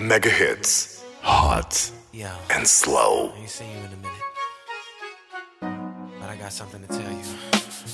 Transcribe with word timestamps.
mega 0.00 0.30
hits, 0.30 1.04
hot, 1.20 1.90
Yo, 2.12 2.30
and 2.50 2.66
slow. 2.66 3.32
I 3.34 3.38
ain't 3.38 3.50
seen 3.50 3.70
you 3.70 3.76
in 3.78 3.92
a 3.92 3.96
minute, 3.96 4.26
but 6.20 6.30
I 6.30 6.36
got 6.36 6.52
something 6.52 6.80
to 6.82 6.88
tell 6.88 7.12
you. 7.12 7.22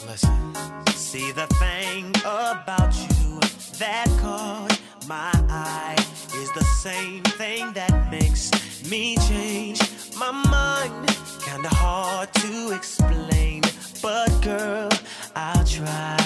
Listen. 0.06 0.54
See 0.95 1.33
the 1.33 1.47
thing 1.58 2.11
about 2.24 2.95
you 2.95 3.40
that 3.79 4.06
caught 4.21 4.79
my 5.08 5.33
eye 5.49 5.97
is 6.37 6.53
the 6.53 6.65
same 6.65 7.22
thing 7.22 7.72
that 7.72 8.11
makes 8.11 8.51
me 8.91 9.17
change 9.29 9.81
my 10.17 10.31
mind. 10.31 11.09
Kinda 11.43 11.69
hard 11.69 12.33
to 12.35 12.73
explain, 12.73 13.63
but 14.03 14.31
girl, 14.43 14.91
I'll 15.35 15.65
try 15.65 16.26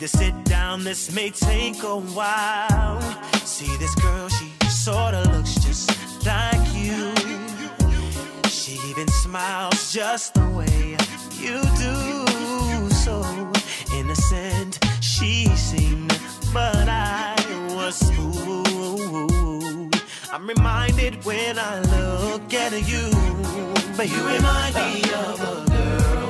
to 0.00 0.08
sit 0.08 0.44
down, 0.44 0.82
this 0.82 1.12
may 1.12 1.28
take 1.28 1.82
a 1.82 1.96
while. 1.96 3.00
See 3.44 3.76
this 3.76 3.94
girl, 3.96 4.30
she 4.30 4.50
sorta 4.70 5.20
looks 5.30 5.56
just 5.56 5.90
like 6.24 6.74
you. 6.74 7.12
She 8.48 8.80
even 8.88 9.06
smiles 9.08 9.92
just 9.92 10.32
the 10.32 10.48
way 10.56 10.96
you 11.38 11.60
do. 11.76 12.88
So 13.04 13.22
innocent 13.94 14.78
she 15.02 15.44
seemed, 15.54 16.18
but 16.54 16.88
I 16.88 17.36
was 17.74 18.00
fooled. 18.12 19.94
I'm 20.32 20.46
reminded 20.46 21.22
when 21.26 21.58
I 21.58 21.80
look 21.80 22.54
at 22.54 22.72
you, 22.88 23.10
but 23.98 24.08
you 24.08 24.26
remind 24.26 24.74
me 24.76 25.02
of 25.12 25.40
a 25.40 25.70
girl. 25.70 26.29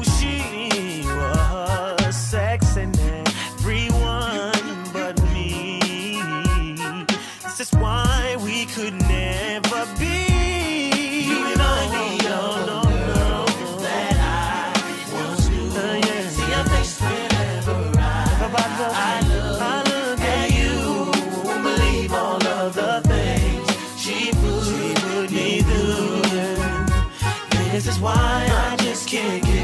why 28.01 28.47
I 28.49 28.75
just 28.77 29.07
can't 29.07 29.43
get 29.43 29.60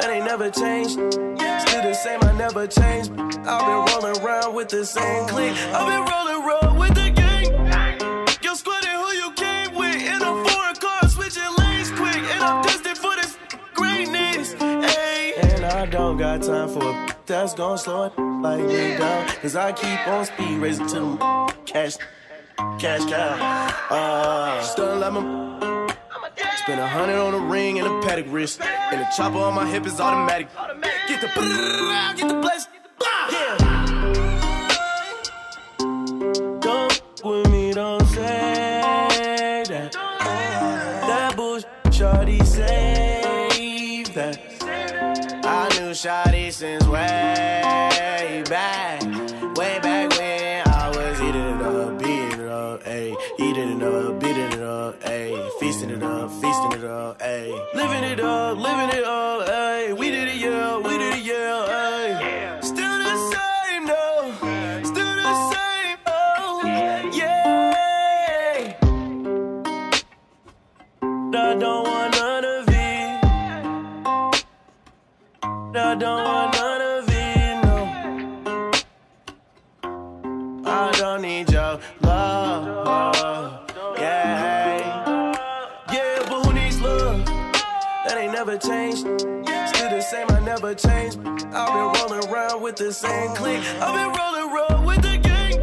That 0.00 0.08
ain't 0.10 0.24
never 0.24 0.48
changed. 0.48 0.92
Still 0.92 1.82
the 1.82 1.92
same, 1.92 2.20
I 2.22 2.32
never 2.32 2.66
changed. 2.66 3.12
I've 3.44 3.66
been 3.66 3.94
rolling 3.94 4.20
around 4.22 4.54
with 4.54 4.68
the 4.68 4.86
same 4.86 5.28
clique. 5.28 5.52
I've 5.74 5.86
been 5.86 6.04
rolling 6.10 6.40
around 6.42 6.78
with 6.78 6.94
the 6.94 7.10
gang. 7.10 7.52
Yo, 8.42 8.54
squatting 8.54 8.90
who 8.90 9.12
you 9.12 9.30
came 9.32 9.74
with 9.74 9.96
in 9.96 10.22
a 10.22 10.32
foreign 10.48 10.76
car, 10.76 11.06
switching 11.06 11.42
lanes 11.58 11.90
quick, 11.90 12.16
and 12.16 12.42
I'm 12.42 12.62
destined 12.62 12.96
for 12.96 13.14
this 13.14 13.36
greatness. 13.74 14.54
Hey, 14.54 15.34
and 15.36 15.66
I 15.66 15.84
don't 15.84 16.16
got 16.16 16.42
time 16.42 16.70
for 16.70 16.82
a 16.82 17.10
that's 17.26 17.54
gonna 17.54 17.76
slow 17.76 18.04
it 18.04 18.18
like 18.18 18.64
me 18.64 18.96
down. 18.96 19.28
Cause 19.42 19.54
I 19.54 19.72
keep 19.72 20.08
on 20.08 20.24
speed 20.24 20.58
racing 20.58 20.88
to 20.88 21.46
cash, 21.66 21.96
cash 22.78 23.04
cow. 23.04 23.70
Uh, 23.90 24.62
still 24.62 24.96
let 24.96 25.12
me. 25.12 25.79
Spend 26.70 26.82
a 26.82 26.86
hundred 26.86 27.16
on 27.16 27.34
a 27.34 27.38
ring 27.38 27.80
and 27.80 27.88
a 27.88 27.90
Patek 28.06 28.32
wrist. 28.32 28.60
And 28.60 29.00
the 29.00 29.06
chopper 29.16 29.38
on 29.38 29.54
my 29.54 29.66
hip 29.66 29.86
is 29.86 29.98
automatic. 29.98 30.46
Get 31.08 31.20
the 31.20 31.26
get 32.16 32.28
the 32.28 32.34
bless. 32.34 32.68
Yeah. 33.32 33.56
Don't 36.60 37.02
with 37.24 37.50
me, 37.50 37.72
don't 37.72 38.06
say 38.06 39.64
that. 39.66 39.92
That 39.92 41.34
bullshit, 41.34 41.68
shawty, 41.86 42.46
save 42.46 44.14
that. 44.14 44.38
I 45.44 45.68
knew 45.76 45.90
shawty 45.90 46.52
since 46.52 46.86
way 46.86 48.44
back. 48.48 49.09
Up, 56.84 57.18
ayy. 57.20 57.52
Living 57.74 58.04
it 58.04 58.20
up, 58.20 58.58
living 58.58 58.90
it 58.98 59.04
up, 59.04 59.48
ayy. 59.48 59.96
We 59.98 60.10
did 60.10 60.28
it, 60.28 60.36
yeah, 60.36 60.76
we 60.78 60.98
did 60.98 61.14
it, 61.14 61.24
yeah, 61.24 61.66
ayy. 61.68 62.64
Still 62.64 62.98
the 62.98 63.16
same, 63.32 63.86
though. 63.86 64.32
Still 64.84 65.14
the 65.22 65.34
same, 65.52 65.98
oh, 66.06 66.62
yeah. 67.12 68.76
I 71.02 71.54
don't 71.54 71.84
want 71.88 72.14
none 72.16 72.44
of 72.44 72.68
it. 72.68 73.24
I 75.76 75.94
don't 75.94 76.24
want 76.24 76.49
never 90.70 90.88
changed. 90.88 91.18
I've 91.52 91.94
been 91.94 92.00
rolling 92.00 92.28
around 92.28 92.62
with 92.62 92.76
the 92.76 92.92
same 92.92 93.34
clique. 93.34 93.64
I've 93.80 93.94
been 93.94 94.12
rolling 94.18 94.52
around 94.52 94.86
with 94.86 95.02
the 95.02 95.16
gang. 95.18 95.58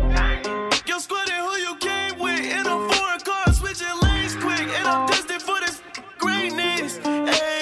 Yo, 0.86 1.00
squatting 1.00 1.36
who 1.36 1.58
you 1.58 1.76
came 1.78 2.20
with 2.20 2.40
in 2.40 2.66
a 2.66 2.94
foreign 2.94 3.20
car, 3.22 3.54
switching 3.54 3.88
lanes 4.04 4.36
quick, 4.36 4.68
and 4.78 4.88
I'm 4.88 5.08
destined 5.08 5.42
for 5.42 5.60
this 5.60 5.82
greatness. 6.18 6.98
Hey. 6.98 7.57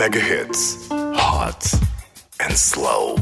Mega 0.00 0.18
hits, 0.18 0.88
hot 0.88 1.74
and 2.40 2.56
slow. 2.56 3.16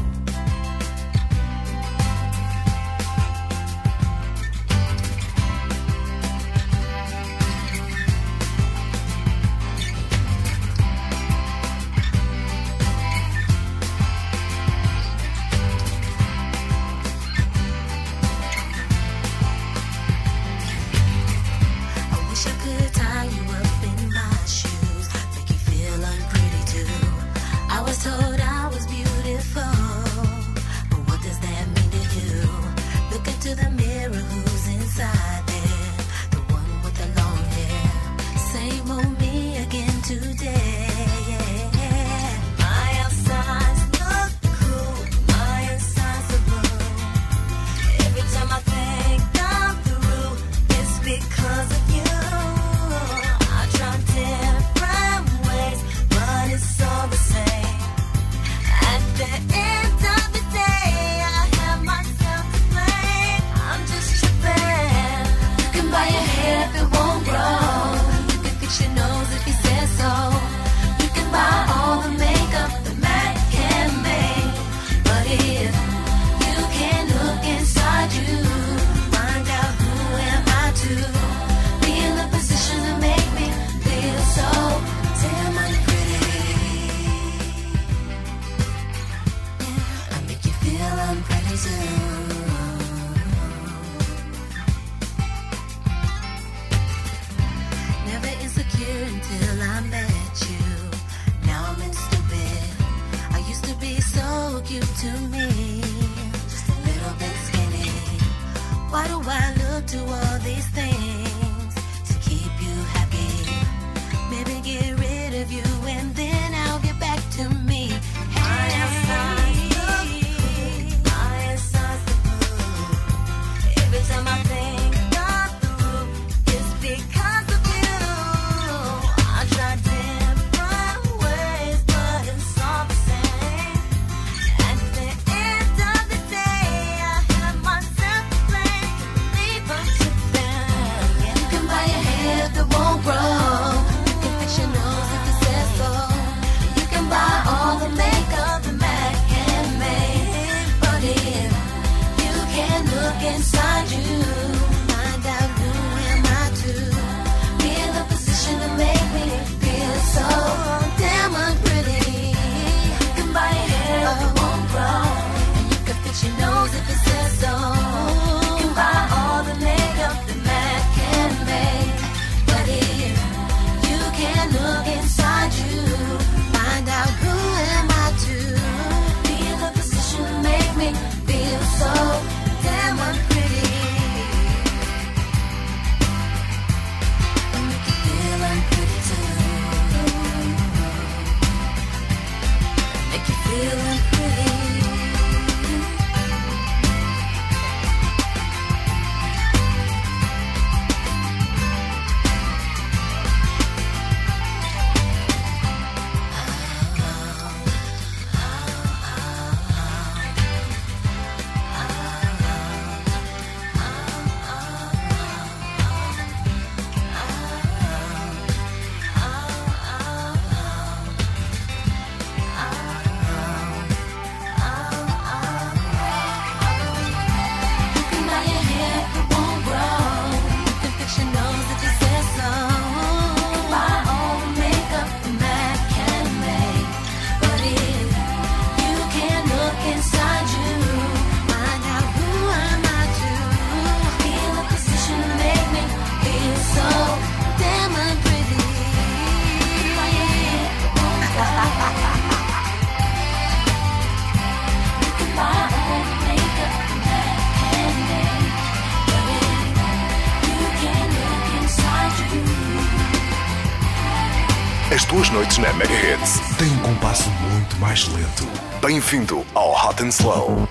Bem-vindo 269.09 269.43
ao 269.55 269.71
Hot 269.71 270.03
and 270.03 270.11
Slow. 270.11 270.68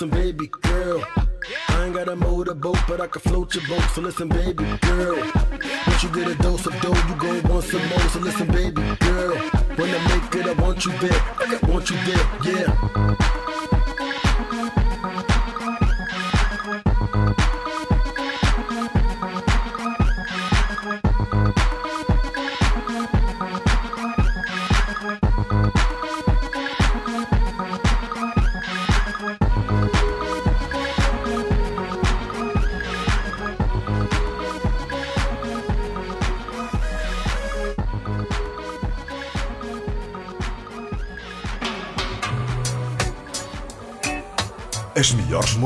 listen, 0.00 0.18
baby 0.18 0.46
girl. 0.62 1.04
I 1.68 1.84
ain't 1.84 1.94
got 1.94 2.08
a 2.08 2.16
motorboat, 2.16 2.78
but 2.88 3.00
I 3.00 3.06
can 3.06 3.20
float 3.20 3.54
your 3.54 3.66
boat. 3.68 3.82
So 3.94 4.00
listen, 4.00 4.28
baby 4.28 4.64
girl. 4.80 5.16
Once 5.86 6.02
you 6.02 6.08
get 6.10 6.28
a 6.28 6.34
dose 6.36 6.66
of 6.66 6.80
dough, 6.80 6.94
you 7.08 7.14
gon' 7.16 7.42
want 7.50 7.64
some 7.64 7.86
more. 7.88 8.08
So 8.08 8.20
listen, 8.20 8.46
baby 8.46 8.82
girl. 9.00 9.36
When 9.76 9.90
I 9.94 9.98
make 10.08 10.34
it, 10.34 10.46
I 10.46 10.62
want 10.62 10.86
you 10.86 10.92
there. 10.98 11.20
I 11.40 11.58
want 11.68 11.90
you 11.90 11.96
there, 12.06 12.26
yeah. 12.44 13.19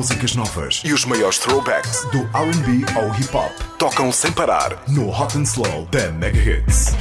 músicas 0.05 0.37
novas. 0.37 0.83
E 0.85 0.93
os 0.93 1.07
maiores 1.07 1.39
throwbacks. 1.39 2.05
Do 2.13 2.21
RB 2.25 2.85
ao 2.95 3.09
hip 3.19 3.35
hop. 3.35 3.51
Tocam 3.79 4.13
sem 4.13 4.31
parar. 4.31 4.85
No 4.87 5.09
Hot 5.09 5.39
and 5.39 5.45
Slow 5.45 5.89
da 5.91 6.13
Mega 6.13 6.39
Hits. 6.39 6.93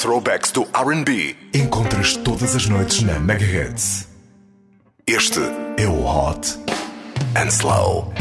throwbacks 0.00 0.50
do 0.50 0.62
RB. 0.62 1.36
Encontras 1.52 2.16
todas 2.16 2.56
as 2.56 2.66
noites 2.66 3.02
na 3.02 3.18
Mega 3.18 3.44
Hits. 3.44 4.08
Este 5.06 5.40
é 5.76 5.86
o 5.86 6.06
Hot 6.06 6.58
and 7.36 7.48
Slow. 7.50 8.19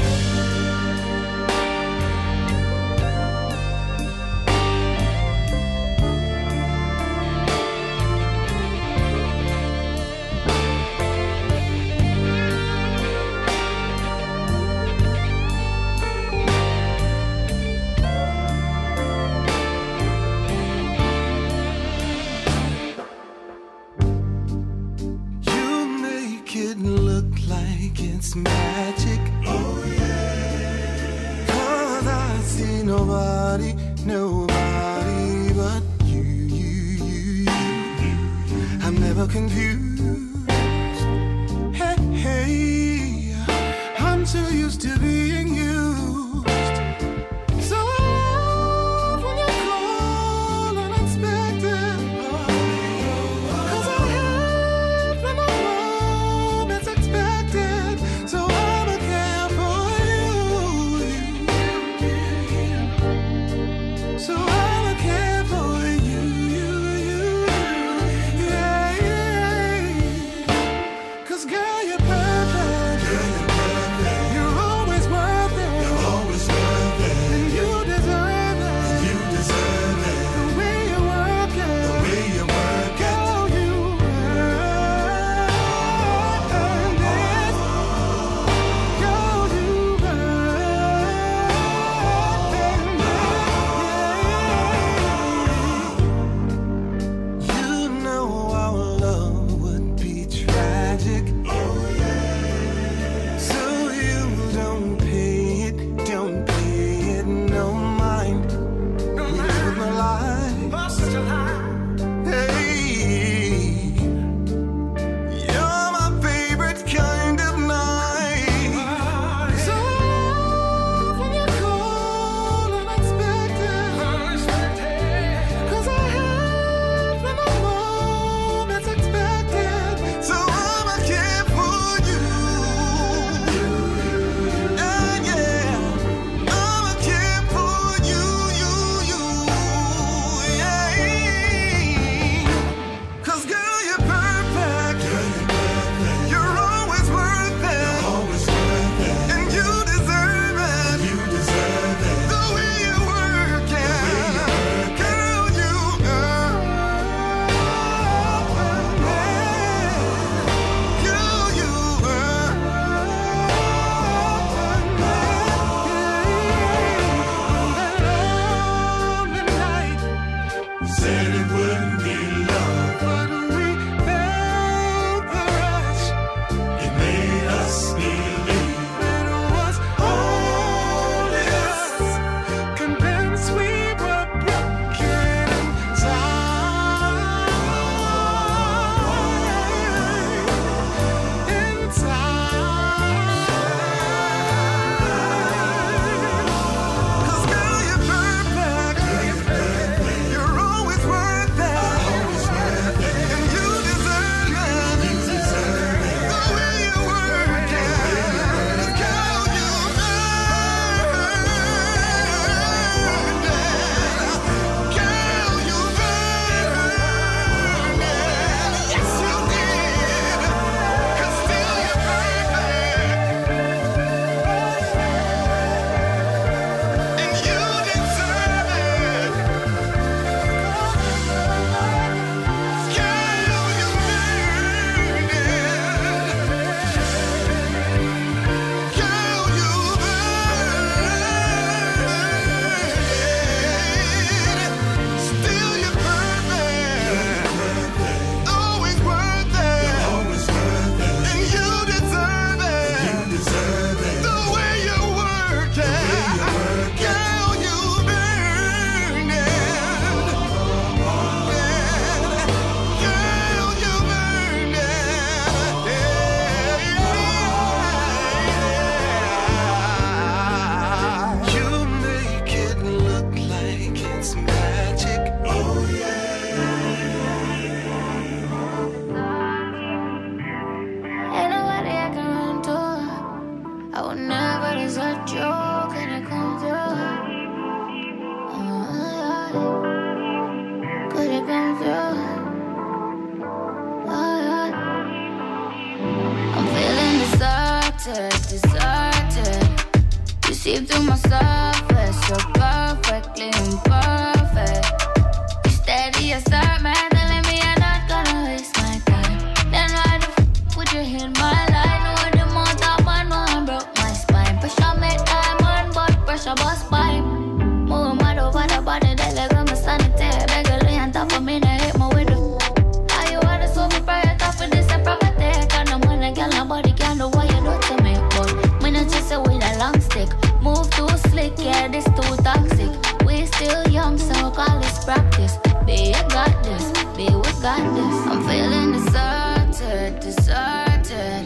Still 333.60 333.88
young 333.90 334.18
so 334.18 334.50
call 334.52 334.80
this 334.80 335.04
practice. 335.04 335.58
Be 335.86 336.08
you 336.16 336.24
got 336.30 336.64
this, 336.64 336.86
be 337.18 337.26
we 337.26 337.52
got 337.62 337.84
this 337.98 338.16
I'm 338.32 338.42
feeling 338.48 338.94
deserted, 338.94 340.20
deserted. 340.22 341.44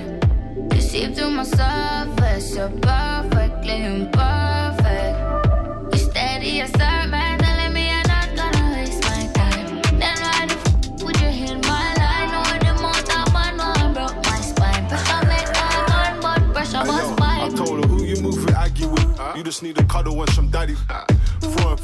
You 0.74 0.82
see 0.82 1.12
through 1.12 1.32
my 1.32 1.44
surface, 1.44 2.56
you're 2.56 2.70
perfectly 2.70 3.84
imperfect. 3.84 5.18
You 5.92 5.98
steady 5.98 6.62
as 6.62 6.70
start, 6.70 7.10
man, 7.10 7.40
telling 7.40 7.74
me 7.74 7.90
I'm 7.90 8.08
not 8.08 8.30
gonna 8.36 8.76
waste 8.76 9.02
my 9.10 9.22
time. 9.34 9.82
Then 10.02 10.18
why 10.26 10.46
the 10.46 10.54
f- 10.54 11.04
would 11.04 11.18
you 11.20 11.32
hit 11.42 11.58
my 11.66 11.86
line? 12.02 12.30
Know 12.34 12.44
the 12.64 12.70
amount 12.78 13.10
of 13.18 13.34
man, 13.34 13.58
one 13.58 13.94
broke 13.98 14.20
my 14.30 14.40
spine. 14.50 14.86
Pressure 14.88 15.26
make 15.32 15.50
diamond, 15.58 16.22
but 16.22 16.54
pressure 16.54 16.78
Hey, 16.78 16.86
bust 16.86 17.10
yo, 17.10 17.16
pipe 17.16 17.42
I 17.42 17.56
told 17.56 17.84
her 17.84 17.88
who 17.90 18.04
you 18.04 18.22
move 18.22 18.38
with, 18.46 18.56
argue 18.56 18.90
with. 18.90 19.08
You 19.36 19.44
just 19.44 19.64
need 19.64 19.80
a 19.80 19.84
cuddle 19.86 20.22
and 20.22 20.30
some 20.32 20.50
daddy. 20.52 20.76
Throwing 20.76 21.23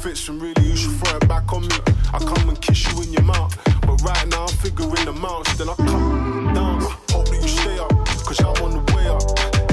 fits 0.00 0.28
and 0.30 0.40
really 0.40 0.64
you 0.64 0.76
should 0.76 0.92
throw 0.92 1.16
it 1.16 1.28
back 1.28 1.52
on 1.52 1.60
me. 1.62 1.76
I 2.14 2.18
come 2.18 2.48
and 2.48 2.60
kiss 2.60 2.90
you 2.90 3.02
in 3.02 3.12
your 3.12 3.22
mouth. 3.22 3.54
But 3.82 4.00
right 4.02 4.26
now 4.28 4.46
I'm 4.46 4.56
figuring 4.56 5.06
amounts. 5.06 5.54
Then 5.58 5.68
I 5.68 5.74
come 5.74 6.54
down. 6.54 6.80
Hope 7.10 7.28
that 7.28 7.40
you 7.42 7.48
stay 7.48 7.78
up. 7.78 7.90
Cause 8.24 8.40
I'm 8.40 8.64
on 8.64 8.72
the 8.78 8.92
way 8.94 9.06
up. 9.08 9.22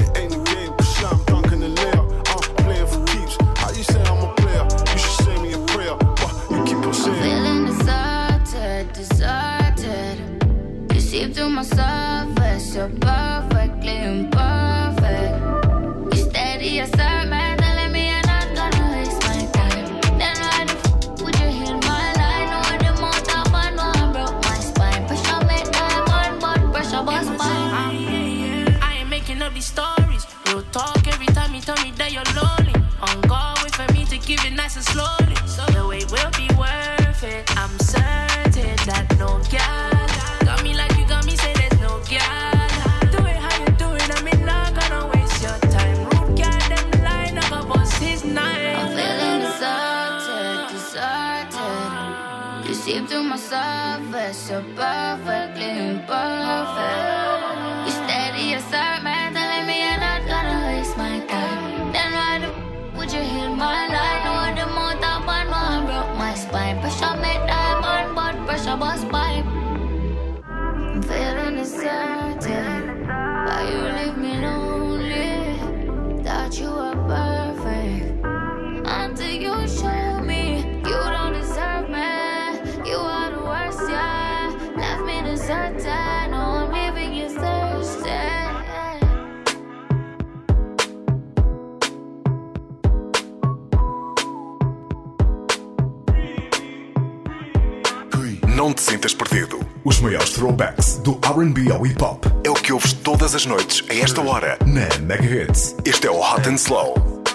It 0.02 0.18
ain't 0.18 0.34
a 0.34 0.40
game. 0.52 0.72
Cause 0.76 0.96
slam 0.96 1.18
dunk 1.26 1.52
in 1.52 1.60
the 1.60 1.68
layup. 1.68 2.06
Uh, 2.28 2.40
I'm 2.46 2.64
playing 2.66 2.86
for 2.86 3.04
keeps. 3.06 3.36
How 3.58 3.70
you 3.70 3.82
say 3.82 4.02
I'm 4.02 4.28
a 4.28 4.34
player? 4.34 4.64
You 4.92 4.98
should 4.98 5.24
say 5.24 5.36
me 5.42 5.52
a 5.54 5.58
prayer. 5.72 5.96
But 5.96 6.32
you 6.50 6.64
keep 6.64 6.84
on 6.84 6.92
saying. 6.92 7.22
Feeling 7.22 7.64
deserted, 7.66 8.92
deserted. 8.92 10.16
You 10.92 11.00
see 11.00 11.32
through 11.32 11.48
my 11.50 11.62
surface, 11.62 12.17
but 68.76 69.08
pressure 69.08 69.27
throwbacks 100.38 100.98
do 101.02 101.18
RB 101.26 101.68
ao 101.72 101.84
hip 101.84 102.00
hop 102.00 102.24
é 102.44 102.50
o 102.50 102.54
que 102.54 102.72
ouves 102.72 102.92
todas 102.92 103.34
as 103.34 103.44
noites 103.44 103.82
a 103.90 103.94
esta 103.94 104.20
hora 104.20 104.56
na 104.64 104.86
Mega 105.00 105.24
Hits. 105.24 105.74
Este 105.84 106.06
é 106.06 106.10
o 106.12 106.20
Hot 106.20 106.48
and 106.48 106.56
Slow. 106.56 106.94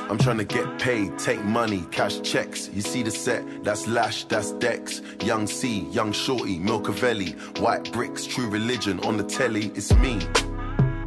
I'm 0.10 0.18
trying 0.18 0.38
to 0.38 0.46
get 0.46 0.80
paid, 0.80 1.18
take 1.20 1.44
money, 1.44 1.86
cash 1.92 2.22
checks. 2.22 2.70
You 2.74 2.82
see 2.82 3.04
the 3.04 3.12
set, 3.12 3.44
that's 3.62 3.88
Lash, 3.88 4.24
that's 4.30 4.54
Dex. 4.54 5.02
Young 5.22 5.48
C, 5.48 5.86
Young 5.92 6.14
Shorty, 6.14 6.58
Milcavelli. 6.60 7.36
White 7.60 7.92
bricks, 7.92 8.26
true 8.26 8.50
religion 8.50 9.02
on 9.02 9.18
the 9.18 9.24
telly, 9.26 9.74
it's 9.76 9.94
me. 9.96 10.20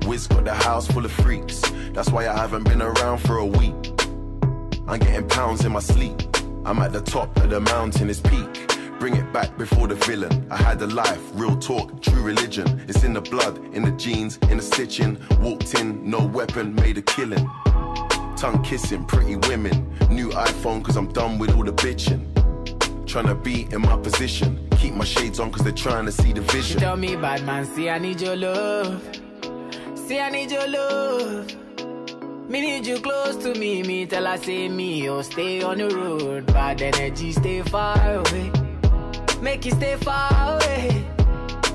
Wiz 0.07 0.27
got 0.27 0.45
the 0.45 0.53
house 0.53 0.87
full 0.87 1.07
of 1.07 1.13
freaks. 1.13 1.63
That's 1.95 2.11
why 2.11 2.29
I 2.29 2.37
haven't 2.37 2.65
been 2.65 2.83
around 2.83 3.19
for 3.21 3.39
a 3.39 3.47
week. 3.47 3.93
I'm 4.87 4.99
getting 4.99 5.27
pounds 5.29 5.65
in 5.65 5.73
my 5.73 5.81
sleep. 5.81 6.21
I'm 6.67 6.79
at 6.81 6.93
the 6.93 7.01
top 7.01 7.35
of 7.39 7.49
the 7.49 7.61
mountain, 7.61 8.11
it's 8.11 8.21
peak. 8.21 8.76
Bring 8.99 9.17
it 9.17 9.31
back 9.33 9.57
before 9.59 9.89
the 9.89 9.95
villain. 9.95 10.47
I 10.51 10.57
had 10.57 10.81
a 10.81 10.87
life, 10.87 11.21
real 11.35 11.57
talk, 11.57 12.01
true 12.01 12.23
religion. 12.23 12.83
It's 12.89 13.05
in 13.05 13.13
the 13.13 13.21
blood, 13.21 13.59
in 13.75 13.85
the 13.85 13.91
jeans, 13.93 14.39
in 14.51 14.57
the 14.57 14.63
stitching. 14.63 15.19
Walked 15.41 15.75
in, 15.75 16.09
no 16.09 16.25
weapon, 16.25 16.75
made 16.75 16.97
a 16.97 17.03
killing. 17.03 17.47
Tongue 18.37 18.63
kissing, 18.65 19.05
pretty 19.05 19.37
women. 19.37 19.95
New 20.09 20.31
iPhone, 20.31 20.83
cause 20.83 20.97
I'm 20.97 21.13
done 21.13 21.39
with 21.39 21.55
all 21.55 21.65
the 21.65 21.73
bitching. 21.73 22.33
Tryna 23.05 23.43
be 23.43 23.69
in 23.71 23.83
my 23.83 23.97
position. 23.99 24.67
Keep 24.79 24.95
my 24.95 25.05
shades 25.05 25.41
on, 25.41 25.53
cause 25.53 25.63
they're 25.63 25.73
trying 25.73 26.07
to 26.07 26.13
see 26.13 26.33
the 26.33 26.41
vision. 26.41 26.81
tell 26.81 26.97
me, 26.97 27.17
bad 27.17 27.45
man, 27.45 27.67
see 27.67 27.91
I 27.91 27.99
need 27.99 28.21
your 28.21 28.37
love. 28.37 29.03
See 29.95 30.19
I 30.19 30.31
need 30.31 30.51
your 30.51 30.67
love. 30.69 31.55
Me 32.49 32.61
need 32.61 32.87
you 32.87 32.99
close 33.01 33.37
to 33.37 33.55
me. 33.55 33.83
Me 33.83 34.07
tell 34.07 34.25
her 34.25 34.39
say 34.39 34.69
me, 34.69 35.09
oh 35.09 35.21
stay 35.21 35.63
on 35.63 35.79
the 35.79 35.89
road. 35.89 36.47
Bad 36.47 36.81
energy, 36.81 37.33
stay 37.33 37.61
far 37.63 38.15
away. 38.15 38.66
Make 39.41 39.67
you 39.67 39.73
stay 39.73 39.97
far 39.97 40.57
away. 40.57 41.05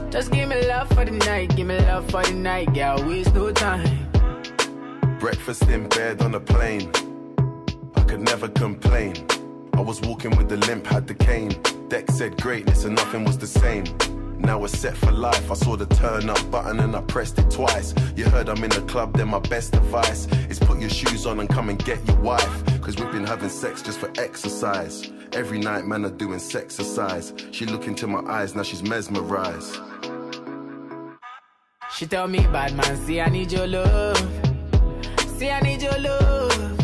Just 0.09 0.31
give 0.31 0.49
me 0.49 0.67
love 0.67 0.89
for 0.89 1.05
the 1.05 1.11
night, 1.11 1.55
give 1.55 1.67
me 1.67 1.77
love 1.79 2.09
for 2.09 2.23
the 2.23 2.33
night, 2.33 2.73
girl. 2.73 3.03
Waste 3.07 3.33
no 3.33 3.51
time. 3.51 4.09
Breakfast 5.19 5.63
in 5.69 5.87
bed 5.87 6.21
on 6.21 6.35
a 6.35 6.39
plane. 6.39 6.91
I 7.95 8.01
could 8.03 8.21
never 8.21 8.47
complain. 8.47 9.13
I 9.73 9.81
was 9.81 10.01
walking 10.01 10.35
with 10.35 10.49
the 10.49 10.57
limp, 10.57 10.87
had 10.87 11.07
the 11.07 11.13
cane. 11.13 11.51
Deck 11.87 12.09
said 12.11 12.41
greatness 12.41 12.85
and 12.85 12.95
nothing 12.95 13.23
was 13.25 13.37
the 13.37 13.47
same. 13.47 13.83
Now 14.39 14.57
we're 14.57 14.67
set 14.67 14.97
for 14.97 15.11
life. 15.11 15.51
I 15.51 15.53
saw 15.53 15.75
the 15.77 15.85
turn 15.85 16.29
up 16.29 16.49
button 16.49 16.79
and 16.79 16.95
I 16.95 17.01
pressed 17.01 17.37
it 17.37 17.51
twice. 17.51 17.93
You 18.15 18.25
heard 18.25 18.49
I'm 18.49 18.63
in 18.63 18.71
the 18.71 18.81
club, 18.81 19.15
then 19.15 19.27
my 19.27 19.39
best 19.39 19.75
advice 19.75 20.25
is 20.49 20.57
put 20.57 20.79
your 20.79 20.89
shoes 20.89 21.27
on 21.27 21.39
and 21.39 21.47
come 21.47 21.69
and 21.69 21.77
get 21.85 22.05
your 22.07 22.17
wife. 22.17 22.81
Cause 22.81 22.97
we've 22.97 23.11
been 23.11 23.27
having 23.27 23.49
sex 23.49 23.83
just 23.83 23.99
for 23.99 24.11
exercise. 24.17 25.11
Every 25.33 25.59
night, 25.59 25.85
man, 25.85 26.03
are 26.03 26.09
doing 26.09 26.41
exercise. 26.53 27.33
She 27.51 27.65
look 27.65 27.87
into 27.87 28.05
my 28.05 28.19
eyes, 28.29 28.53
now 28.53 28.63
she's 28.63 28.83
mesmerized. 28.83 29.77
She 31.95 32.05
tell 32.05 32.27
me, 32.27 32.39
bad 32.39 32.75
man, 32.75 32.97
see 33.05 33.21
I 33.21 33.29
need 33.29 33.51
your 33.51 33.65
love. 33.65 34.17
See 35.37 35.49
I 35.49 35.61
need 35.61 35.81
your 35.81 35.97
love. 35.99 36.81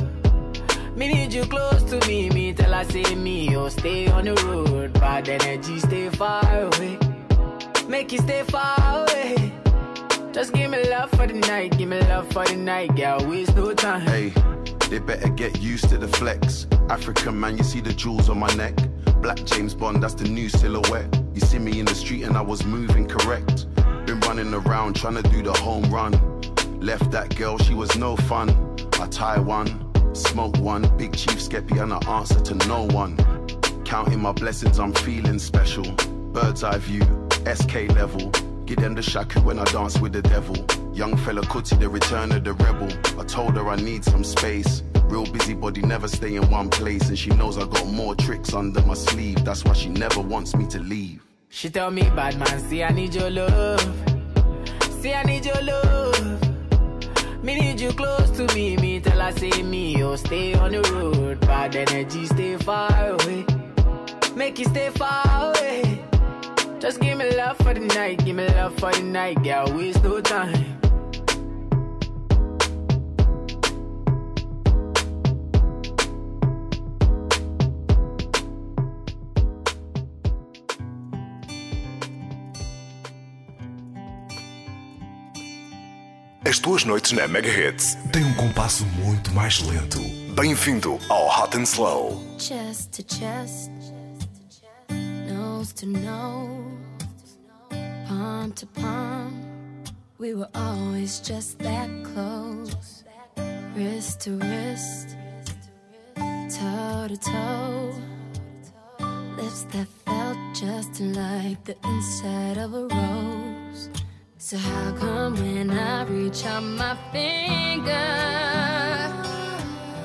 Me 0.95 1.13
need 1.13 1.33
you 1.33 1.43
close 1.43 1.83
to 1.83 1.99
me. 2.07 2.29
Me 2.29 2.53
tell 2.53 2.71
her 2.71 2.85
say 2.85 3.15
me, 3.15 3.55
oh 3.57 3.67
stay 3.69 4.07
on 4.07 4.25
the 4.25 4.33
road. 4.45 4.93
Bad 4.93 5.27
energy, 5.27 5.79
stay 5.79 6.09
far 6.09 6.41
away. 6.61 6.97
Make 7.89 8.11
you 8.13 8.19
stay 8.19 8.43
far 8.43 8.75
away. 9.01 9.51
Just 10.31 10.53
give 10.53 10.71
me 10.71 10.87
love 10.89 11.09
for 11.11 11.27
the 11.27 11.33
night, 11.33 11.77
give 11.77 11.89
me 11.89 11.99
love 12.01 12.31
for 12.31 12.45
the 12.45 12.55
night, 12.55 12.95
girl. 12.95 13.19
Waste 13.27 13.55
no 13.55 13.73
time. 13.73 14.01
Hey, 14.01 14.33
they 14.89 14.99
better 14.99 15.29
get 15.29 15.59
used 15.61 15.89
to 15.89 15.97
the 15.97 16.07
flex. 16.07 16.67
African 16.89 17.39
man, 17.39 17.57
you 17.57 17.63
see 17.63 17.81
the 17.81 17.93
jewels 17.93 18.29
on 18.29 18.39
my 18.39 18.53
neck. 18.55 18.75
Black 19.21 19.43
James 19.45 19.73
Bond, 19.73 20.01
that's 20.01 20.13
the 20.13 20.23
new 20.23 20.47
silhouette. 20.49 21.07
You 21.33 21.41
see 21.41 21.59
me 21.59 21.79
in 21.79 21.85
the 21.85 21.95
street 21.95 22.23
and 22.23 22.37
I 22.37 22.41
was 22.41 22.65
moving 22.65 23.07
correct. 23.07 23.67
Been 24.05 24.19
running 24.21 24.53
around 24.53 24.95
trying 24.95 25.15
to 25.15 25.23
do 25.23 25.43
the 25.43 25.53
home 25.53 25.89
run. 25.91 26.13
Left 26.79 27.11
that 27.11 27.35
girl, 27.35 27.57
she 27.57 27.73
was 27.73 27.97
no 27.97 28.15
fun. 28.15 28.49
I 28.93 29.07
tie 29.07 29.39
one, 29.39 29.67
smoke 30.15 30.57
one, 30.57 30.83
big 30.97 31.15
chief 31.15 31.39
skeppy 31.39 31.81
and 31.81 31.93
I 31.93 31.99
answer 32.09 32.39
to 32.39 32.55
no 32.67 32.83
one. 32.85 33.17
Counting 33.83 34.21
my 34.21 34.31
blessings, 34.31 34.79
I'm 34.79 34.93
feeling 34.93 35.39
special. 35.39 35.83
Bird's 36.31 36.63
eye 36.63 36.77
view, 36.77 37.03
SK 37.45 37.89
level. 37.95 38.31
Give 38.67 38.75
them 38.75 38.95
the 38.95 39.01
shaku 39.01 39.39
when 39.39 39.59
I 39.59 39.63
dance 39.63 39.97
with 39.97 40.11
the 40.11 40.21
devil. 40.21 40.57
Young 40.93 41.13
Fela 41.13 41.41
Kuti, 41.41 41.79
the 41.79 41.87
return 41.87 42.33
of 42.33 42.43
the 42.43 42.51
rebel. 42.51 42.89
I 43.17 43.23
told 43.23 43.55
her 43.55 43.65
I 43.69 43.77
need 43.77 44.03
some 44.03 44.25
space. 44.25 44.83
Real 45.05 45.25
busybody, 45.25 45.81
never 45.83 46.09
stay 46.09 46.35
in 46.35 46.51
one 46.51 46.69
place. 46.69 47.07
And 47.07 47.17
she 47.17 47.29
knows 47.29 47.57
I 47.57 47.65
got 47.65 47.87
more 47.87 48.13
tricks 48.13 48.53
under 48.53 48.81
my 48.81 48.93
sleeve. 48.93 49.45
That's 49.45 49.63
why 49.63 49.71
she 49.71 49.87
never 49.87 50.19
wants 50.19 50.53
me 50.53 50.67
to 50.67 50.79
leave. 50.79 51.23
She 51.47 51.69
tell 51.69 51.91
me, 51.91 52.01
bad 52.09 52.37
man, 52.37 52.59
see 52.59 52.83
I 52.83 52.91
need 52.91 53.15
your 53.15 53.29
love. 53.29 53.79
See 54.99 55.13
I 55.13 55.23
need 55.23 55.45
your 55.45 55.61
love. 55.61 56.43
Me 57.41 57.57
need 57.57 57.79
you 57.79 57.93
close 57.93 58.29
to 58.31 58.53
me. 58.53 58.75
Me 58.75 58.99
tell 58.99 59.21
her 59.21 59.31
say 59.31 59.63
me, 59.63 60.03
oh 60.03 60.17
stay 60.17 60.55
on 60.55 60.73
the 60.73 60.81
road. 60.91 61.39
Bad 61.39 61.73
energy, 61.73 62.25
stay 62.25 62.57
far 62.57 62.91
away. 63.11 63.45
Make 64.35 64.59
you 64.59 64.65
stay 64.65 64.89
far 64.89 65.23
away. 65.51 65.96
Just 66.79 66.99
give 67.01 67.17
me 67.17 67.29
love 67.35 67.57
for 67.57 67.73
the 67.73 67.79
night, 67.79 68.23
give 68.23 68.35
me 68.35 68.47
love 68.47 68.75
for 68.79 68.91
the 68.91 69.01
night, 69.01 69.41
girl. 69.43 69.65
Waste 69.75 70.03
no 70.03 70.21
time. 70.21 70.77
As 86.45 86.59
tuas 86.59 86.85
noites 86.85 87.11
na 87.11 87.27
Mega 87.27 87.49
Hits 87.49 87.97
têm 88.13 88.23
um 88.23 88.33
compasso 88.35 88.85
muito 89.03 89.33
mais 89.33 89.59
lento. 89.59 89.99
Bem-vindo 90.33 90.97
ao 91.09 91.27
Hot 91.27 91.57
and 91.57 91.63
Slow. 91.63 92.23
chest 92.39 92.91
to 92.93 93.03
chest, 93.03 93.71
nose 95.27 95.73
to 95.73 95.85
nose, 95.85 96.56
palm 98.47 98.53
to 98.53 98.65
palm. 98.67 99.83
We 100.19 100.33
were 100.33 100.49
always 100.55 101.19
just 101.19 101.59
that 101.59 101.89
close, 102.03 103.03
wrist 103.75 104.21
to 104.21 104.31
wrist, 104.37 105.17
toe 106.15 107.07
to 107.07 107.17
toe. 107.17 107.93
Lips 109.37 109.63
that 109.73 109.87
felt 110.05 110.37
just 110.53 110.99
like 111.01 111.63
the 111.65 111.75
inside 111.83 112.57
of 112.57 112.73
a 112.73 112.87
rose. 112.87 113.89
So 114.37 114.57
how 114.57 114.95
come 114.97 115.33
when 115.35 115.71
I 115.71 116.03
reach 116.05 116.45
out 116.45 116.63
my 116.63 116.95
finger? 117.11 117.93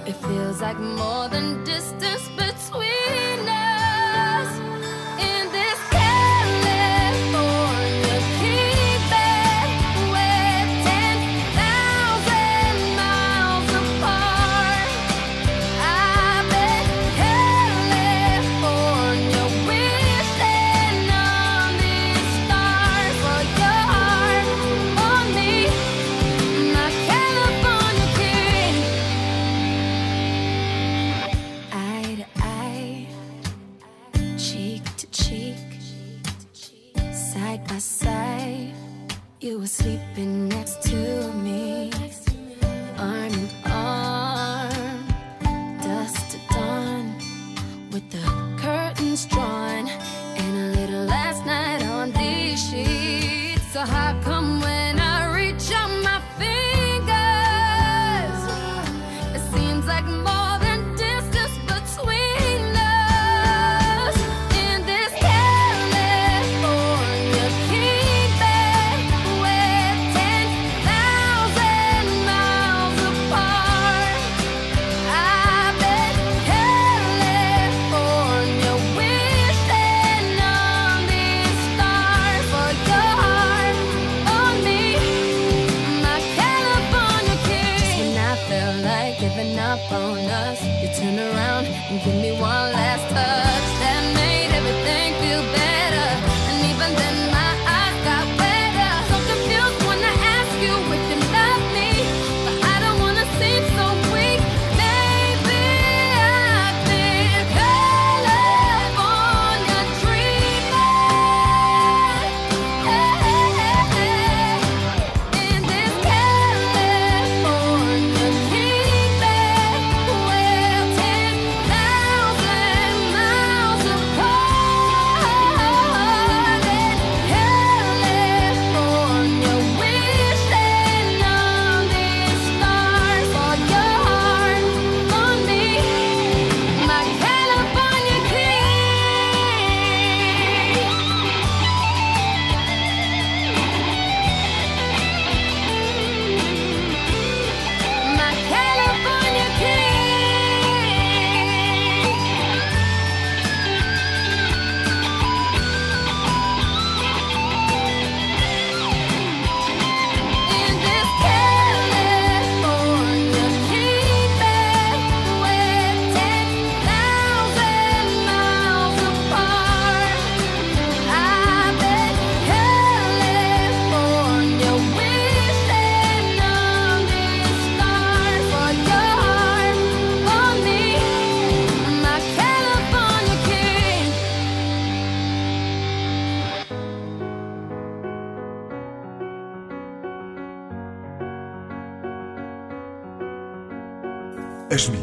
It 0.07 0.17
feels 0.27 0.61
like 0.61 0.79
more 0.79 1.29
than 1.29 1.65
distance 1.65 2.29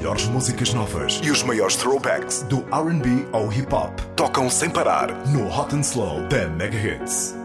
melhores 0.09 0.27
músicas 0.27 0.73
novas 0.73 1.21
e 1.23 1.29
os 1.29 1.43
maiores 1.43 1.75
throwbacks 1.75 2.41
do 2.43 2.57
RB 2.73 3.27
ao 3.31 3.51
hip 3.53 3.71
hop 3.73 3.99
tocam 4.15 4.49
sem 4.49 4.67
parar 4.67 5.13
no 5.27 5.47
Hot 5.47 5.75
and 5.75 5.81
Slow 5.81 6.27
da 6.27 6.47
Mega 6.47 6.77
Hits. 6.77 7.38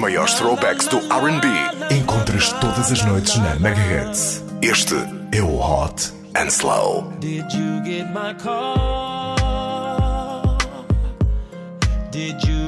maiores 0.00 0.34
throwbacks 0.34 0.86
do 0.88 0.96
RB. 0.96 1.46
Encontras 1.94 2.52
todas 2.54 2.90
as 2.90 3.04
noites 3.04 3.36
na 3.36 3.54
Megahertz. 3.56 4.42
Este 4.62 4.94
é 5.30 5.42
o 5.42 5.56
Hot 5.60 6.12
and 6.34 6.48
Slow. 6.48 7.12
Did 7.20 7.52
you 7.52 7.82
get 7.84 8.10
my 8.10 8.34
call? 8.42 9.36
Did 12.10 12.42
you 12.42 12.59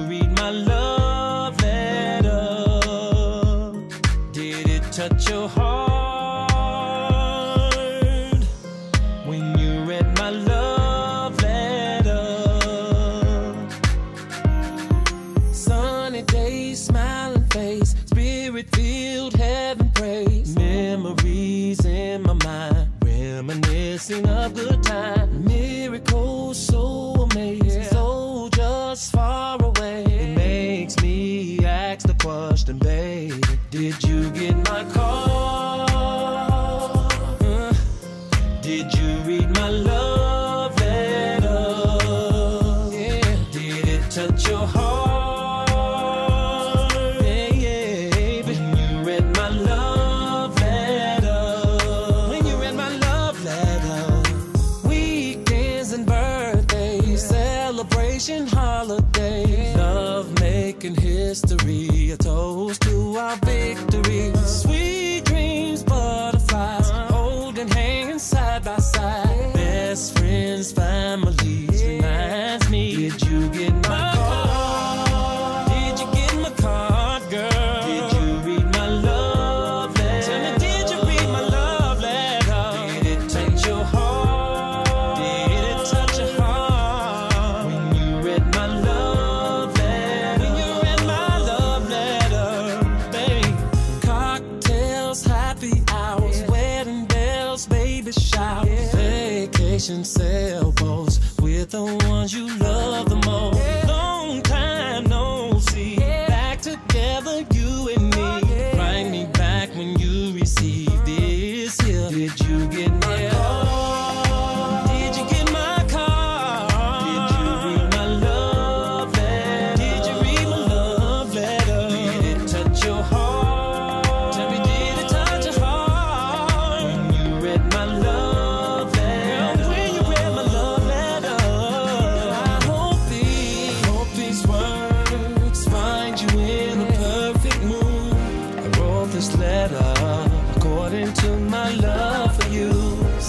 something. 32.73 33.41
Did 33.71 34.03
you 34.03 34.31
get 34.31 34.57
my 34.69 34.85
call? 34.85 35.89
Did 38.63 38.95
you 38.95 39.19
read 39.27 39.51
my 39.55 39.69
love 39.69 40.79
letter? 40.81 41.49
Yeah. 42.97 43.37
Did 43.51 43.89
it 43.89 44.11
touch 44.11 44.49
your 44.49 44.67
heart? 44.67 45.69
Yeah, 47.23 47.49
yeah, 47.53 48.11
baby. 48.11 48.55
When 48.55 48.77
you 48.77 49.03
read 49.05 49.37
my 49.37 49.49
love 49.49 50.61
letter. 50.61 52.31
When 52.31 52.47
you 52.47 52.57
read 52.57 52.75
my 52.75 52.97
love 52.97 53.43
letter. 53.45 54.23
Weekends 54.89 55.93
and 55.93 56.07
birthdays, 56.07 57.27
celebration, 57.27 58.47
holidays, 58.47 59.77
love 59.77 60.41
making 60.41 60.95
history 60.95 61.82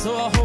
So 0.04 0.18
I 0.18 0.30
hope 0.36 0.43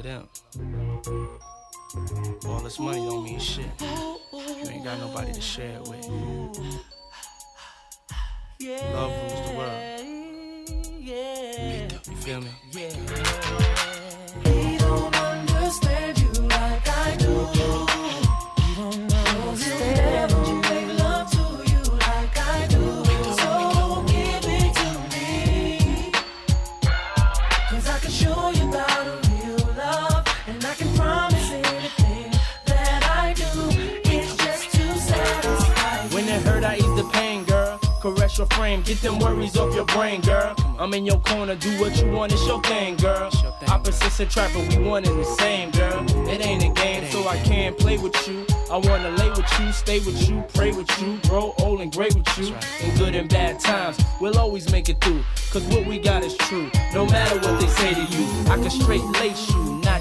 for 0.00 0.08
them. 0.08 0.28
All 2.46 2.60
this 2.60 2.78
money 2.78 2.98
don't 2.98 3.24
mean 3.24 3.38
shit. 3.38 3.66
You 3.80 4.68
ain't 4.68 4.84
got 4.84 4.98
nobody 4.98 5.32
to 5.32 5.40
share 5.40 5.76
it 5.76 5.88
with. 5.88 6.06
Love 8.92 9.12
rules 9.22 9.48
the 9.48 9.56
world. 9.56 10.00
You 12.06 12.16
feel 12.16 12.40
me? 12.40 12.50
Frame, 38.60 38.82
get 38.82 39.00
them 39.00 39.18
worries 39.18 39.56
off 39.56 39.74
your 39.74 39.86
brain, 39.86 40.20
girl. 40.20 40.54
I'm 40.78 40.92
in 40.92 41.06
your 41.06 41.18
corner, 41.20 41.54
do 41.54 41.80
what 41.80 41.96
you 41.96 42.10
want, 42.10 42.30
it's 42.30 42.46
your 42.46 42.62
thing, 42.62 42.94
girl. 42.96 43.30
Opposites 43.68 44.20
attract, 44.20 44.52
but 44.52 44.68
we 44.68 44.84
one 44.84 45.02
and 45.06 45.18
the 45.18 45.24
same, 45.24 45.70
girl. 45.70 46.04
It 46.28 46.44
ain't 46.44 46.62
a 46.62 46.68
game, 46.68 47.10
so 47.10 47.26
I 47.26 47.38
can't 47.38 47.78
play 47.78 47.96
with 47.96 48.16
you. 48.28 48.44
I 48.70 48.76
wanna 48.76 49.10
lay 49.12 49.30
with 49.30 49.50
you, 49.58 49.72
stay 49.72 50.00
with 50.00 50.28
you, 50.28 50.44
pray 50.52 50.72
with 50.72 50.90
you, 51.00 51.18
grow 51.26 51.54
old 51.58 51.80
and 51.80 51.90
great 51.90 52.14
with 52.14 52.28
you. 52.38 52.54
In 52.84 52.96
good 52.98 53.14
and 53.14 53.30
bad 53.30 53.60
times, 53.60 53.98
we'll 54.20 54.38
always 54.38 54.70
make 54.70 54.90
it 54.90 55.02
through. 55.02 55.24
Cause 55.52 55.64
what 55.72 55.86
we 55.86 55.98
got 55.98 56.22
is 56.22 56.36
true, 56.36 56.70
no 56.92 57.06
matter 57.06 57.36
what 57.36 57.58
they 57.60 57.66
say 57.66 57.94
to 57.94 58.04
you. 58.14 58.24
I 58.52 58.56
can 58.56 58.70
straight 58.70 59.04
lace 59.20 59.50
you, 59.50 59.80
not 59.84 59.99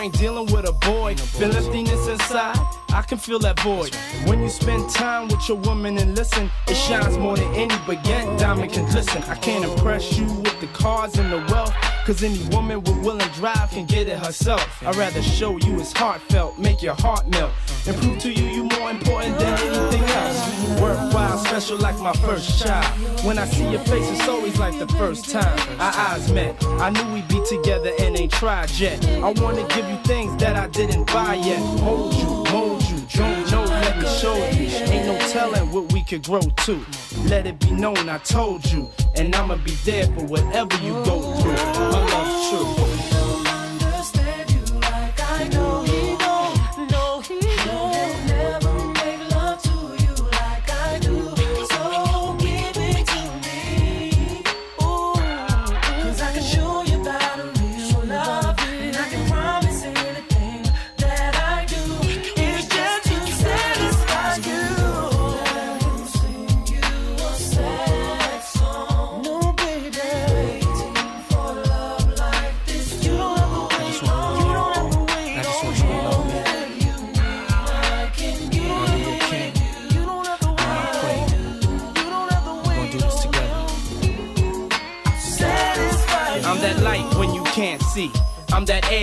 Ain't 0.00 0.18
dealing 0.18 0.46
with 0.52 0.66
a 0.66 0.72
boy. 0.72 1.14
Feel 1.14 1.54
emptiness 1.54 2.08
inside, 2.08 2.56
I 2.92 3.02
can 3.02 3.18
feel 3.18 3.38
that 3.40 3.60
void. 3.60 3.94
When 4.26 4.40
you 4.40 4.48
spend 4.48 4.88
time 4.90 5.28
with 5.28 5.46
your 5.48 5.58
woman 5.58 5.98
and 5.98 6.16
listen, 6.16 6.50
it 6.68 6.74
shines 6.74 7.18
more 7.18 7.36
than 7.36 7.52
any 7.54 7.74
baguette 7.86 8.38
diamond 8.38 8.72
can 8.72 8.88
glisten. 8.90 9.22
I 9.24 9.36
can't 9.36 9.64
impress 9.64 10.16
you 10.16 10.24
with 10.24 10.58
the 10.60 10.68
cars 10.68 11.18
and 11.18 11.30
the 11.30 11.38
wealth, 11.52 11.74
cause 12.10 12.24
any 12.24 12.42
woman 12.48 12.82
with 12.82 12.98
will 13.04 13.20
and 13.20 13.32
drive 13.34 13.70
can 13.70 13.86
get 13.86 14.08
it 14.08 14.18
herself. 14.18 14.82
I'd 14.82 14.96
rather 14.96 15.22
show 15.22 15.58
you 15.58 15.78
it's 15.78 15.92
heartfelt, 15.92 16.58
make 16.58 16.82
your 16.82 16.94
heart 16.94 17.28
melt, 17.28 17.52
and 17.86 17.96
prove 17.98 18.18
to 18.20 18.32
you 18.32 18.46
you're 18.46 18.80
more 18.80 18.90
important 18.90 19.38
than 19.38 19.56
anything 19.60 20.02
else. 20.02 20.80
Worthwhile, 20.80 21.38
special 21.38 21.78
like 21.78 21.96
my 22.00 22.12
first 22.14 22.60
child. 22.60 22.84
When 23.24 23.38
I 23.38 23.44
see 23.44 23.70
your 23.70 23.80
face, 23.82 24.10
it's 24.10 24.26
always 24.26 24.58
like 24.58 24.76
the 24.80 24.88
first 24.94 25.30
time 25.30 25.56
our 25.78 25.92
eyes 25.94 26.32
met. 26.32 26.56
I 26.64 26.90
knew 26.90 27.14
we'd 27.14 27.28
be 27.28 27.40
together 27.48 27.92
and 28.00 28.18
ain't 28.18 28.32
tried 28.32 28.70
yet. 28.72 29.06
I 29.06 29.30
wanna 29.30 29.64
give 29.68 29.88
you 29.88 29.98
things 30.02 30.36
that 30.42 30.56
I 30.56 30.66
didn't 30.66 31.06
buy 31.06 31.36
yet. 31.36 31.60
Hold 31.78 32.14
you, 32.14 32.52
mold 32.52 32.82
you, 32.90 32.98
don't 33.14 33.50
know, 33.52 33.64
let 33.64 33.98
me 33.98 34.08
show 34.08 34.34
you. 34.34 34.66
Ain't 34.90 35.06
no 35.06 35.16
telling 35.28 35.70
what 35.70 35.92
we 35.92 36.02
could 36.02 36.24
grow 36.24 36.40
to. 36.40 36.84
Let 37.28 37.46
it 37.46 37.58
be 37.60 37.70
known 37.70 38.08
I 38.08 38.18
told 38.18 38.64
you, 38.72 38.90
and 39.16 39.34
I'ma 39.34 39.56
be 39.56 39.72
there 39.84 40.06
for 40.06 40.24
whatever 40.26 40.76
you 40.82 40.92
go 41.04 41.20
through. 41.36 41.52
My 41.52 42.04
love's 42.12 42.50
true. 42.50 43.19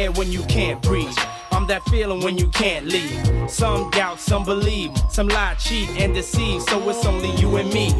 Air 0.07 0.11
when 0.13 0.31
you 0.31 0.43
can't 0.43 0.81
breathe. 0.81 1.17
I'm 1.51 1.67
that 1.67 1.83
feeling 1.83 2.21
when 2.21 2.37
you 2.37 2.47
can't 2.49 2.85
leave. 2.85 3.49
Some 3.49 3.89
doubt, 3.91 4.19
some 4.19 4.43
believe, 4.43 4.91
some 5.09 5.27
lie, 5.27 5.55
cheat, 5.55 5.89
and 6.01 6.13
deceive. 6.13 6.61
So 6.63 6.89
it's 6.89 7.05
only 7.05 7.31
you 7.35 7.57
and 7.57 7.71
me. 7.73 7.91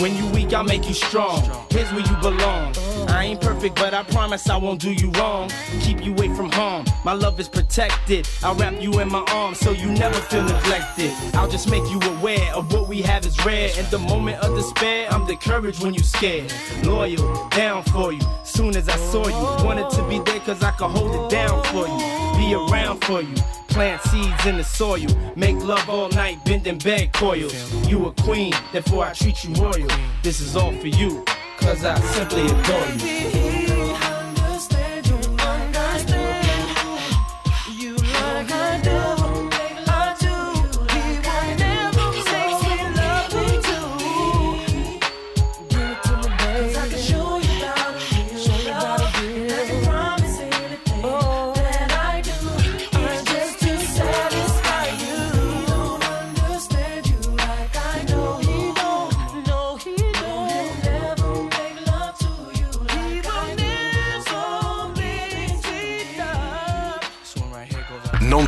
When 0.00 0.14
you 0.16 0.26
weak, 0.32 0.52
I'll 0.52 0.64
make 0.64 0.86
you 0.86 0.94
strong. 0.94 1.42
Here's 1.70 1.90
where 1.92 2.06
you 2.06 2.16
belong. 2.20 2.74
I 3.08 3.24
ain't 3.24 3.40
perfect, 3.40 3.76
but 3.76 3.94
I 3.94 4.02
promise 4.02 4.48
I 4.50 4.56
won't 4.56 4.80
do 4.80 4.92
you 4.92 5.10
wrong. 5.12 5.50
Keep 5.80 6.04
you 6.04 6.12
away 6.12 6.28
from 6.34 6.50
harm. 6.50 6.84
My 7.04 7.12
love 7.12 7.40
is 7.40 7.48
protected. 7.48 8.28
I'll 8.42 8.54
wrap 8.54 8.80
you 8.82 8.98
in 9.00 9.08
my 9.08 9.24
arms 9.28 9.58
so 9.60 9.70
you 9.70 9.86
never 9.86 10.20
feel 10.20 10.42
neglected. 10.42 11.12
I'll 11.34 11.48
just 11.48 11.70
make 11.70 11.84
you 11.90 12.00
aware 12.16 12.52
of 12.54 12.72
what 12.72 12.88
we 12.88 13.00
have 13.02 13.24
is 13.24 13.42
rare. 13.44 13.70
In 13.78 13.88
the 13.90 13.98
moment 13.98 14.42
of 14.42 14.54
despair, 14.56 15.08
I'm 15.10 15.26
the 15.26 15.36
courage 15.36 15.80
when 15.80 15.94
you 15.94 16.00
scared. 16.00 16.52
Loyal, 16.82 17.48
down 17.50 17.82
for 17.84 18.12
you. 18.12 18.26
Soon 18.56 18.74
as 18.74 18.88
I 18.88 18.96
saw 18.96 19.28
you, 19.28 19.66
wanted 19.66 19.90
to 19.90 20.08
be 20.08 20.18
there 20.20 20.40
cause 20.40 20.62
I 20.62 20.70
could 20.70 20.88
hold 20.88 21.14
it 21.14 21.30
down 21.30 21.62
for 21.64 21.86
you. 21.86 22.38
Be 22.38 22.54
around 22.54 23.04
for 23.04 23.20
you. 23.20 23.34
Plant 23.68 24.00
seeds 24.00 24.46
in 24.46 24.56
the 24.56 24.64
soil. 24.64 25.08
Make 25.36 25.56
love 25.56 25.86
all 25.90 26.08
night, 26.08 26.42
bending 26.46 26.78
bed 26.78 27.12
coils. 27.12 27.52
You 27.86 28.06
a 28.06 28.12
queen, 28.12 28.54
therefore 28.72 29.04
I 29.04 29.12
treat 29.12 29.44
you 29.44 29.52
royal. 29.62 29.90
This 30.22 30.40
is 30.40 30.56
all 30.56 30.72
for 30.72 30.86
you, 30.86 31.22
cause 31.58 31.84
I 31.84 32.00
simply 32.00 32.46
adore 32.46 32.86
you. 32.96 33.50
You, 33.50 33.55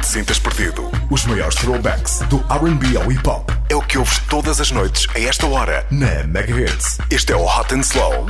sintas 0.08 0.38
perdido. 0.38 0.90
Os 1.10 1.26
maiores 1.26 1.54
throwbacks 1.56 2.20
do 2.30 2.38
RB 2.38 2.96
ao 2.96 3.12
hip 3.12 3.28
hop 3.28 3.50
é 3.68 3.76
o 3.76 3.82
que 3.82 3.98
ouves 3.98 4.18
todas 4.30 4.60
as 4.60 4.70
noites 4.70 5.06
a 5.14 5.20
esta 5.20 5.46
hora 5.46 5.86
na 5.90 6.24
Mega 6.24 6.58
Hits. 6.58 6.98
Este 7.10 7.32
é 7.32 7.36
o 7.36 7.44
Hot 7.44 7.74
and 7.74 7.80
Slow. 7.80 8.26